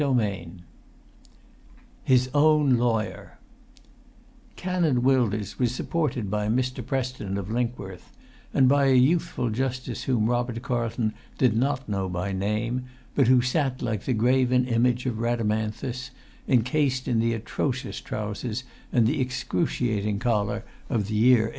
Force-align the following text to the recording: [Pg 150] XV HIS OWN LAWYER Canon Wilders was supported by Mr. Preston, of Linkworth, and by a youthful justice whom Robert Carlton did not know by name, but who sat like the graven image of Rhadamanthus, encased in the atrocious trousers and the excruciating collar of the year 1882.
[Pg 0.01 0.07
150] 0.07 0.55
XV 0.63 0.63
HIS 2.05 2.29
OWN 2.33 2.79
LAWYER 2.79 3.37
Canon 4.55 5.03
Wilders 5.03 5.59
was 5.59 5.75
supported 5.75 6.31
by 6.31 6.47
Mr. 6.47 6.83
Preston, 6.83 7.37
of 7.37 7.51
Linkworth, 7.51 8.11
and 8.51 8.67
by 8.67 8.85
a 8.87 8.95
youthful 8.95 9.51
justice 9.51 10.05
whom 10.05 10.25
Robert 10.25 10.63
Carlton 10.63 11.13
did 11.37 11.55
not 11.55 11.87
know 11.87 12.09
by 12.09 12.31
name, 12.31 12.85
but 13.13 13.27
who 13.27 13.43
sat 13.43 13.83
like 13.83 14.05
the 14.05 14.13
graven 14.13 14.65
image 14.65 15.05
of 15.05 15.19
Rhadamanthus, 15.19 16.09
encased 16.47 17.07
in 17.07 17.19
the 17.19 17.33
atrocious 17.35 18.01
trousers 18.01 18.63
and 18.91 19.05
the 19.05 19.21
excruciating 19.21 20.17
collar 20.17 20.63
of 20.89 21.05
the 21.09 21.13
year 21.13 21.43
1882. 21.45 21.49